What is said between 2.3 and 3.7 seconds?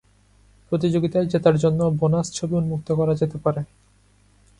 ছবি উন্মুক্ত করা যেতে পারে।